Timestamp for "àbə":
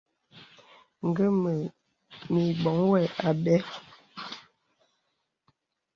3.27-3.55